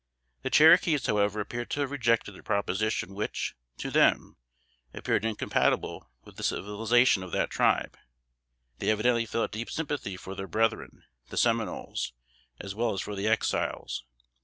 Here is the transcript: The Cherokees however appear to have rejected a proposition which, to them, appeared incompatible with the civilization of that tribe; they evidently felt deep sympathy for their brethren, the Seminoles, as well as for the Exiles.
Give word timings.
The 0.41 0.49
Cherokees 0.49 1.05
however 1.05 1.39
appear 1.41 1.63
to 1.63 1.81
have 1.81 1.91
rejected 1.91 2.35
a 2.35 2.41
proposition 2.41 3.13
which, 3.13 3.53
to 3.77 3.91
them, 3.91 4.35
appeared 4.95 5.23
incompatible 5.23 6.09
with 6.23 6.37
the 6.37 6.43
civilization 6.43 7.21
of 7.21 7.31
that 7.33 7.51
tribe; 7.51 7.95
they 8.79 8.89
evidently 8.89 9.27
felt 9.27 9.51
deep 9.51 9.69
sympathy 9.69 10.17
for 10.17 10.33
their 10.33 10.47
brethren, 10.47 11.03
the 11.29 11.37
Seminoles, 11.37 12.13
as 12.59 12.73
well 12.73 12.93
as 12.95 13.01
for 13.01 13.15
the 13.15 13.27
Exiles. 13.27 14.03